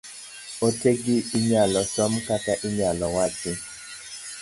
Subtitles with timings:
[0.67, 3.51] Ote gi inyalo som kata inyalo wachi.